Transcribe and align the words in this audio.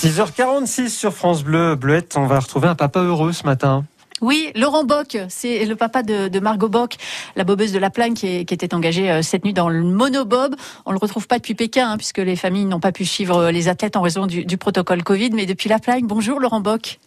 6h46 0.00 0.88
sur 0.88 1.12
France 1.12 1.44
Bleu. 1.44 1.74
Bleuette, 1.74 2.16
on 2.16 2.24
va 2.24 2.40
retrouver 2.40 2.68
un 2.68 2.74
papa 2.74 3.00
heureux 3.00 3.32
ce 3.32 3.44
matin. 3.44 3.84
Oui, 4.22 4.50
Laurent 4.54 4.84
Bock, 4.84 5.18
c'est 5.28 5.66
le 5.66 5.76
papa 5.76 6.02
de, 6.02 6.40
Margot 6.40 6.70
Bock, 6.70 6.96
la 7.36 7.44
bobeuse 7.44 7.70
de 7.72 7.78
la 7.78 7.90
Plagne 7.90 8.14
qui, 8.14 8.38
était 8.38 8.74
engagée 8.74 9.10
euh, 9.10 9.20
cette 9.20 9.44
nuit 9.44 9.52
dans 9.52 9.68
le 9.68 9.82
monobob. 9.82 10.56
On 10.86 10.92
le 10.92 10.98
retrouve 10.98 11.26
pas 11.26 11.36
depuis 11.36 11.54
Pékin, 11.54 11.90
hein, 11.90 11.96
puisque 11.98 12.16
les 12.16 12.36
familles 12.36 12.64
n'ont 12.64 12.80
pas 12.80 12.92
pu 12.92 13.04
suivre 13.04 13.36
euh, 13.36 13.50
les 13.50 13.68
athlètes 13.68 13.94
en 13.94 14.00
raison 14.00 14.26
du, 14.26 14.56
protocole 14.56 15.02
Covid, 15.02 15.32
mais 15.34 15.44
depuis 15.44 15.68
la 15.68 15.78
Plagne. 15.78 16.06
Bonjour 16.06 16.40
Laurent 16.40 16.62
Bock. 16.62 16.98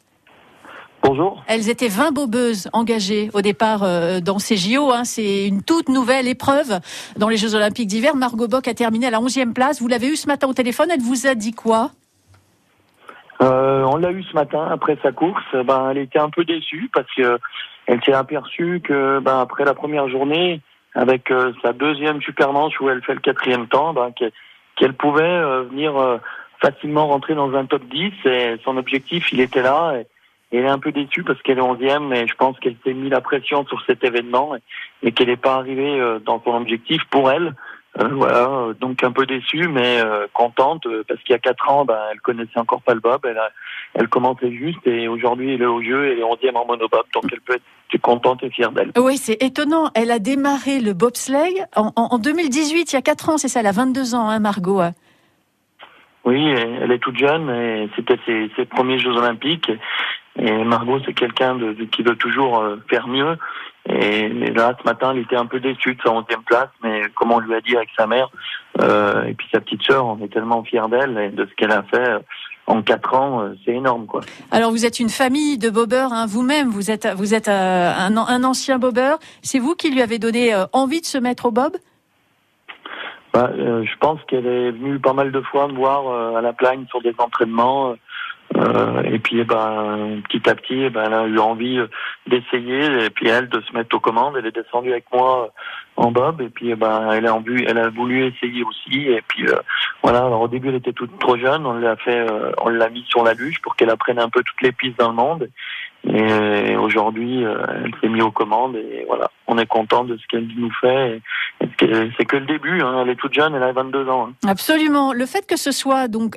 Bonjour. 1.02 1.44
Elles 1.48 1.70
étaient 1.70 1.88
20 1.88 2.12
bobeuses 2.12 2.70
engagées 2.73 3.32
au 3.34 3.41
départ 3.41 3.82
euh, 3.82 4.20
dans 4.20 4.38
ces 4.38 4.55
JO. 4.55 4.91
Hein. 4.91 5.04
C'est 5.04 5.48
une 5.48 5.64
toute 5.64 5.89
nouvelle 5.89 6.28
épreuve 6.28 6.80
dans 7.18 7.30
les 7.30 7.38
Jeux 7.38 7.55
Olympiques 7.55 7.88
d'hiver. 7.88 8.16
Margot 8.16 8.48
Bock 8.48 8.68
a 8.68 8.75
terminé 8.75 9.07
à 9.07 9.10
la 9.10 9.20
11e 9.20 9.54
place. 9.54 9.82
Vous 9.82 9.88
l'avez 9.88 10.10
eu 10.10 10.16
ce 10.16 10.28
matin 10.28 10.48
au 10.48 10.54
téléphone. 10.54 10.89
Elle 10.91 11.02
vous 11.02 11.25
a 11.25 11.34
dit 11.34 11.54
quoi? 11.54 11.89
Euh, 13.44 13.84
on 13.84 13.98
l'a 13.98 14.12
eu 14.12 14.23
ce 14.23 14.34
matin 14.34 14.68
après 14.71 14.98
sa 15.04 15.12
course. 15.12 15.44
Ben, 15.54 15.90
elle 15.91 15.98
était 15.98 16.20
un 16.20 16.30
peu 16.30 16.45
déçue 16.45 16.90
parce 16.94 17.12
que 17.16 17.40
elle 17.85 18.02
s'est 18.04 18.13
aperçue 18.13 18.81
que 18.81 19.20
ben, 19.20 19.40
après 19.40 19.66
la 19.66 19.73
première 19.73 20.08
journée, 20.08 20.62
avec 20.95 21.30
euh, 21.31 21.52
sa 21.62 21.73
deuxième 21.73 22.21
super 22.21 22.54
manche 22.54 22.80
où 22.80 22.90
elle 22.90 23.04
fait 23.04 23.13
le 23.13 23.20
quatrième 23.20 23.68
temps, 23.68 23.94
ben, 23.94 24.13
qu'elle 24.76 24.94
pouvait 24.94 25.23
euh, 25.23 25.63
venir 25.63 25.94
facilement 26.62 27.08
rentrer 27.08 27.35
dans 27.35 27.54
un 27.55 27.66
top 27.66 27.84
10 27.85 28.13
et 28.26 28.55
son 28.63 28.77
objectif 28.77 29.32
il 29.34 29.41
était 29.41 29.62
là. 29.63 29.96
Et, 29.98 30.07
elle 30.55 30.66
est 30.66 30.70
un 30.70 30.77
peu 30.77 30.91
déçue 30.91 31.23
parce 31.23 31.41
qu'elle 31.41 31.57
est 31.57 31.62
onzième 31.62 32.13
et 32.13 32.27
je 32.27 32.35
pense 32.35 32.60
qu'elle 32.60 32.76
s'est 32.84 32.94
mis 32.94 33.10
la 33.10 33.21
pression 33.21 33.66
sur 33.66 33.84
cet 33.88 34.04
événement 34.04 34.55
et, 34.55 34.60
et 35.02 35.12
qu'elle 35.12 35.30
n'est 35.30 35.35
pas 35.35 35.55
arrivée 35.55 35.99
dans 36.23 36.40
son 36.44 36.52
objectif 36.52 37.02
pour 37.10 37.32
elle. 37.32 37.55
Euh, 38.00 38.08
voilà, 38.12 38.74
donc 38.80 39.04
un 39.04 39.12
peu 39.12 39.28
déçue, 39.28 39.68
mais 39.68 40.00
euh, 40.00 40.26
contente 40.34 40.88
euh, 40.88 41.04
parce 41.08 41.22
qu'il 41.22 41.34
y 41.34 41.36
a 41.36 41.40
quatre 41.40 41.70
ans, 41.70 41.86
ben, 41.86 42.00
elle 42.12 42.22
connaissait 42.22 42.58
encore 42.58 42.82
pas 42.82 42.96
le 42.96 43.00
bob, 43.00 43.22
elle, 43.24 43.38
a, 43.38 43.52
elle 43.94 44.08
commençait 44.08 44.52
juste 44.52 44.80
et 44.88 45.08
aujourd'hui 45.08 45.54
elle 45.54 45.62
est 45.62 45.68
au 45.68 45.84
jeu, 45.84 46.12
elle 46.12 46.18
est 46.18 46.24
onzième 46.24 46.56
en 46.56 46.66
monobob, 46.66 47.04
donc 47.13 47.26
elle 47.32 47.41
peut 47.41 47.54
être 47.54 48.02
contente 48.02 48.41
et 48.41 48.50
fière 48.50 48.72
d'elle. 48.72 48.91
Oui, 48.98 49.18
c'est 49.18 49.44
étonnant. 49.44 49.91
Elle 49.94 50.10
a 50.10 50.18
démarré 50.18 50.80
le 50.80 50.94
bobsleigh 50.94 51.66
en, 51.76 51.91
en, 51.96 52.18
2018, 52.18 52.91
il 52.91 52.96
y 52.96 52.98
a 52.98 53.04
quatre 53.04 53.30
ans, 53.30 53.38
c'est 53.38 53.48
ça, 53.48 53.60
elle 53.60 53.68
a 53.68 53.72
22 53.72 54.16
ans, 54.16 54.28
hein, 54.28 54.40
Margot. 54.40 54.82
Oui, 56.26 56.41
elle 56.48 56.91
est 56.91 57.00
toute 57.00 57.18
jeune 57.18 57.50
et 57.52 57.90
c'était 57.96 58.18
ses, 58.26 58.50
ses 58.55 58.66
premiers 58.66 58.98
Jeux 58.98 59.12
Olympiques. 59.12 59.72
Et 60.39 60.63
Margot, 60.63 60.99
c'est 61.05 61.13
quelqu'un 61.13 61.55
de, 61.55 61.73
qui 61.85 62.01
veut 62.01 62.15
toujours 62.15 62.63
faire 62.89 63.07
mieux. 63.07 63.37
Et 63.87 64.29
là, 64.29 64.75
ce 64.79 64.84
matin, 64.85 65.12
elle 65.12 65.19
était 65.19 65.35
un 65.35 65.45
peu 65.45 65.59
déçue 65.59 65.95
de 65.95 66.01
sa 66.01 66.12
11 66.12 66.23
place, 66.45 66.69
mais 66.84 67.03
comme 67.16 67.31
on 67.31 67.39
lui 67.39 67.53
a 67.53 67.62
dit 67.62 67.75
avec 67.75 67.89
sa 67.97 68.07
mère 68.07 68.29
euh, 68.81 69.25
et 69.25 69.34
puis 69.34 69.47
sa 69.51 69.59
petite 69.59 69.84
sœur, 69.84 70.06
on 70.06 70.17
est 70.23 70.31
tellement 70.31 70.63
fiers 70.63 70.88
d'elle 70.89 71.17
et 71.17 71.29
de 71.29 71.45
ce 71.45 71.53
qu'elle 71.56 71.72
a 71.72 71.84
fait 71.84 72.19
en 72.67 72.81
quatre 72.81 73.13
ans, 73.13 73.41
euh, 73.41 73.56
c'est 73.66 73.72
énorme, 73.72 74.06
quoi. 74.06 74.22
Alors, 74.51 74.72
vous 74.72 74.85
êtes 74.85 75.00
une 75.00 75.09
famille 75.09 75.57
de 75.57 75.69
bobeurs, 75.69 76.13
hein, 76.13 76.25
vous-même. 76.28 76.69
Vous 76.69 76.91
êtes, 76.91 77.07
vous 77.16 77.34
êtes 77.34 77.47
euh, 77.47 77.91
un, 77.91 78.16
un, 78.16 78.44
ancien 78.44 78.79
bobeur. 78.79 79.19
C'est 79.41 79.59
vous 79.59 79.75
qui 79.75 79.91
lui 79.91 80.01
avez 80.01 80.19
donné 80.19 80.53
euh, 80.53 80.66
envie 80.72 81.01
de 81.01 81.06
se 81.06 81.17
mettre 81.17 81.47
au 81.47 81.51
bob? 81.51 81.75
Bah, 83.34 83.51
Je 83.56 83.97
pense 84.00 84.19
qu'elle 84.28 84.45
est 84.45 84.72
venue 84.72 85.00
pas 85.00 85.13
mal 85.13 85.31
de 85.31 85.41
fois 85.41 85.67
me 85.67 85.73
voir 85.73 86.35
à 86.38 86.41
la 86.41 86.53
plagne 86.53 86.85
sur 86.88 87.01
des 87.01 87.16
entraînements. 87.17 87.95
Euh, 88.64 89.03
et 89.03 89.19
puis, 89.19 89.40
eh 89.40 89.44
ben, 89.44 90.22
petit 90.30 90.50
à 90.50 90.56
petit, 90.56 90.84
eh 90.84 90.90
ben, 90.90 91.03
elle 91.06 91.14
a 91.14 91.25
eu 91.25 91.40
envie 91.40 91.80
euh, 91.80 91.88
d'essayer, 92.28 93.06
et 93.06 93.09
puis 93.09 93.28
elle 93.28 93.50
de 93.50 93.62
se 93.62 93.74
mettre 93.74 93.96
aux 93.96 94.00
commandes. 94.00 94.36
Elle 94.38 94.46
est 94.46 94.56
descendue 94.56 94.92
avec 94.92 95.06
moi 95.12 95.46
euh, 95.46 96.02
en 96.03 96.12
bob, 96.12 96.42
et 96.42 96.50
puis, 96.50 96.72
eh 96.72 96.75
ben, 96.75 97.12
elle 97.12 97.28
a 97.28 97.36
envie, 97.36 97.64
elle 97.68 97.78
a 97.78 97.90
voulu 97.90 98.25
essayer 98.25 98.64
aussi. 98.64 99.09
Et 99.09 99.22
puis, 99.28 99.46
voilà. 100.02 100.19
Alors 100.19 100.41
au 100.41 100.47
début, 100.47 100.69
elle 100.69 100.75
était 100.75 100.94
toute 100.94 101.18
trop 101.19 101.38
jeune. 101.38 101.66
On 101.66 101.74
l'a 101.74 101.96
fait, 101.97 102.25
on 102.62 102.69
l'a 102.69 102.90
mis 102.90 103.03
sur 103.08 103.24
la 103.24 103.34
luche 103.34 103.62
pour 103.62 103.75
qu'elle 103.75 103.90
apprenne 103.90 104.19
un 104.19 104.30
peu 104.30 104.41
toutes 104.44 104.62
les 104.62 104.72
pistes 104.72 105.00
dans 105.00 105.09
le 105.09 105.16
monde. 105.16 105.50
Et 106.06 106.75
aujourd'hui, 106.75 107.44
elle 107.44 107.94
s'est 108.02 108.09
mise 108.09 108.24
aux 108.24 108.31
commandes, 108.31 108.75
et 108.75 109.06
voilà. 109.08 109.30
On 109.47 109.58
est 109.58 109.66
content 109.66 110.03
de 110.03 110.18
ce 110.18 110.25
qu'elle 110.28 110.47
nous 110.56 110.72
fait. 110.81 111.22
C'est 112.18 112.25
que 112.25 112.38
le 112.38 112.46
début. 112.46 112.81
Hein. 112.81 113.01
Elle 113.03 113.09
est 113.09 113.16
toute 113.16 113.34
jeune, 113.34 113.56
elle 113.56 113.63
a 113.63 113.72
22 113.72 114.09
ans. 114.09 114.28
Hein. 114.28 114.34
Absolument. 114.47 115.13
Le 115.13 115.25
fait 115.25 115.46
que 115.47 115.57
ce 115.57 115.72
soit 115.72 116.07
donc 116.07 116.35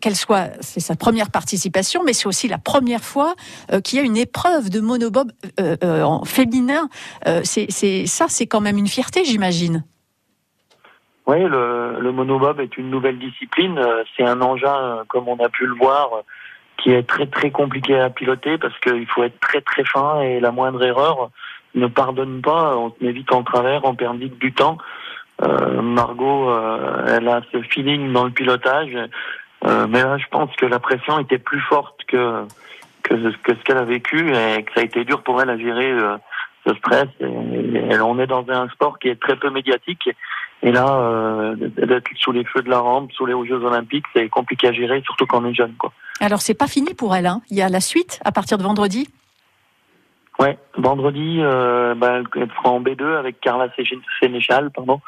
qu'elle 0.00 0.16
soit, 0.16 0.50
c'est 0.60 0.80
sa 0.80 0.96
première 0.96 1.30
participation, 1.30 2.02
mais 2.04 2.12
c'est 2.12 2.26
aussi 2.26 2.48
la 2.48 2.58
première 2.58 3.02
fois 3.02 3.34
euh, 3.72 3.80
qu'il 3.80 3.98
y 3.98 4.02
a 4.02 4.04
une 4.04 4.16
épreuve 4.16 4.70
de 4.70 4.80
monobob 4.80 5.32
euh, 5.60 5.76
euh, 5.82 6.02
en 6.02 6.24
féminin. 6.24 6.88
c'est 7.44 8.06
ça, 8.06 8.26
c'est 8.28 8.46
quand 8.46 8.60
même 8.60 8.78
une 8.78 8.88
fierté, 8.88 9.24
j'imagine. 9.24 9.84
Oui, 11.26 11.42
le, 11.42 11.98
le, 12.00 12.12
monobob 12.12 12.60
est 12.60 12.76
une 12.76 12.88
nouvelle 12.88 13.18
discipline. 13.18 13.80
C'est 14.16 14.24
un 14.24 14.40
engin, 14.40 15.02
comme 15.08 15.28
on 15.28 15.36
a 15.44 15.48
pu 15.48 15.66
le 15.66 15.74
voir, 15.74 16.22
qui 16.76 16.92
est 16.92 17.02
très 17.02 17.26
très 17.26 17.50
compliqué 17.50 17.98
à 17.98 18.10
piloter 18.10 18.58
parce 18.58 18.78
qu'il 18.78 19.06
faut 19.06 19.24
être 19.24 19.40
très 19.40 19.60
très 19.60 19.84
fin 19.84 20.20
et 20.20 20.38
la 20.38 20.52
moindre 20.52 20.84
erreur 20.84 21.30
ne 21.76 21.86
pardonne 21.86 22.42
pas. 22.42 22.76
On 22.76 22.90
se 22.90 23.04
met 23.04 23.12
vite 23.12 23.32
en 23.32 23.42
travers, 23.42 23.84
on 23.84 23.94
perd 23.94 24.18
vite 24.18 24.38
du 24.38 24.52
temps. 24.52 24.78
Margot, 25.40 26.50
elle 27.06 27.28
a 27.28 27.42
ce 27.52 27.60
feeling 27.62 28.12
dans 28.12 28.24
le 28.24 28.30
pilotage. 28.30 28.96
Euh, 29.64 29.86
mais 29.88 30.02
là, 30.02 30.18
je 30.18 30.26
pense 30.30 30.54
que 30.56 30.66
la 30.66 30.78
pression 30.78 31.18
était 31.18 31.38
plus 31.38 31.60
forte 31.60 32.04
que 32.06 32.44
que, 33.02 33.14
ce 33.46 33.62
qu'elle 33.62 33.78
a 33.78 33.84
vécu 33.84 34.34
et 34.34 34.64
que 34.64 34.72
ça 34.74 34.80
a 34.80 34.82
été 34.82 35.04
dur 35.04 35.22
pour 35.22 35.40
elle 35.40 35.48
à 35.48 35.56
gérer 35.56 35.92
euh, 35.92 36.16
ce 36.66 36.74
stress. 36.74 37.06
Et, 37.20 38.00
on 38.00 38.18
est 38.18 38.26
dans 38.26 38.44
un 38.48 38.68
sport 38.70 38.98
qui 38.98 39.08
est 39.08 39.20
très 39.20 39.36
peu 39.36 39.48
médiatique. 39.48 40.10
Et 40.64 40.72
là, 40.72 40.88
euh, 40.88 41.54
d'être 41.56 42.10
sous 42.16 42.32
les 42.32 42.42
feux 42.44 42.62
de 42.62 42.68
la 42.68 42.80
rampe, 42.80 43.12
sous 43.12 43.24
les 43.24 43.34
Jeux 43.46 43.62
Olympiques, 43.62 44.06
c'est 44.12 44.28
compliqué 44.28 44.68
à 44.68 44.72
gérer, 44.72 45.02
surtout 45.04 45.24
quand 45.24 45.40
on 45.44 45.48
est 45.48 45.54
jeune. 45.54 45.74
Quoi. 45.78 45.92
Alors, 46.20 46.40
c'est 46.40 46.54
pas 46.54 46.66
fini 46.66 46.94
pour 46.94 47.14
elle. 47.14 47.26
Hein. 47.26 47.42
Il 47.48 47.56
y 47.56 47.62
a 47.62 47.68
la 47.68 47.80
suite 47.80 48.20
à 48.24 48.32
partir 48.32 48.58
de 48.58 48.64
vendredi. 48.64 49.08
Ouais, 50.38 50.58
vendredi, 50.76 51.38
euh, 51.40 51.94
bah, 51.94 52.18
elle 52.34 52.50
sera 52.50 52.68
en 52.68 52.82
B2 52.82 53.16
avec 53.16 53.40
Carla 53.40 53.68
Sénéchal, 54.20 54.70
pardon. 54.70 55.00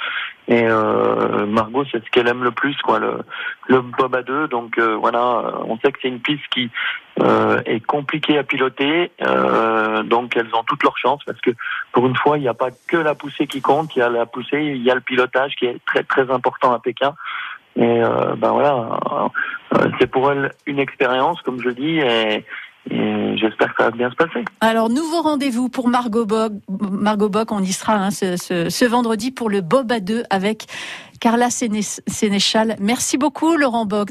Et 0.48 0.64
euh, 0.64 1.44
Margot, 1.44 1.84
c'est 1.92 2.02
ce 2.02 2.10
qu'elle 2.10 2.28
aime 2.28 2.42
le 2.42 2.50
plus, 2.50 2.74
quoi, 2.78 2.98
le, 2.98 3.18
le 3.66 3.82
bob 3.82 4.14
à 4.14 4.22
deux. 4.22 4.48
Donc 4.48 4.78
euh, 4.78 4.96
voilà, 4.96 5.60
on 5.66 5.78
sait 5.78 5.92
que 5.92 5.98
c'est 6.00 6.08
une 6.08 6.20
piste 6.20 6.48
qui 6.50 6.70
euh, 7.20 7.60
est 7.66 7.84
compliquée 7.84 8.38
à 8.38 8.42
piloter. 8.42 9.12
Euh, 9.20 10.02
donc 10.02 10.34
elles 10.34 10.48
ont 10.54 10.64
toutes 10.66 10.82
leurs 10.82 10.96
chances 10.96 11.22
parce 11.24 11.40
que 11.42 11.50
pour 11.92 12.06
une 12.06 12.16
fois, 12.16 12.38
il 12.38 12.40
n'y 12.40 12.48
a 12.48 12.54
pas 12.54 12.70
que 12.86 12.96
la 12.96 13.14
poussée 13.14 13.46
qui 13.46 13.60
compte. 13.60 13.94
Il 13.96 13.98
y 13.98 14.02
a 14.02 14.08
la 14.08 14.24
poussée, 14.24 14.62
il 14.62 14.82
y 14.82 14.90
a 14.90 14.94
le 14.94 15.02
pilotage 15.02 15.56
qui 15.56 15.66
est 15.66 15.78
très 15.84 16.04
très 16.04 16.30
important 16.30 16.72
à 16.72 16.78
Pékin. 16.78 17.14
Et 17.76 18.00
ben 18.38 18.50
voilà, 18.50 18.98
c'est 20.00 20.08
pour 20.08 20.32
elle 20.32 20.50
une 20.66 20.80
expérience, 20.80 21.40
comme 21.42 21.62
je 21.62 21.68
dis. 21.68 22.00
Et, 22.00 22.44
et 22.90 23.36
j'espère 23.36 23.74
que 23.74 23.82
ça 23.82 23.90
va 23.90 23.96
bien 23.96 24.10
se 24.10 24.16
passer. 24.16 24.44
Alors, 24.60 24.88
nouveau 24.88 25.22
rendez-vous 25.22 25.68
pour 25.68 25.88
Margot 25.88 26.26
Bock. 26.26 26.52
Margot 26.68 27.28
Bock, 27.28 27.52
on 27.52 27.62
y 27.62 27.72
sera 27.72 27.94
hein, 27.94 28.10
ce, 28.10 28.84
vendredi 28.86 29.30
pour 29.30 29.50
le 29.50 29.60
Bob 29.60 29.90
à 29.92 30.00
deux 30.00 30.22
avec 30.30 30.66
Carla 31.20 31.48
Sénéchal. 31.50 32.76
Merci 32.78 33.18
beaucoup, 33.18 33.56
Laurent 33.56 33.84
Bock. 33.86 34.06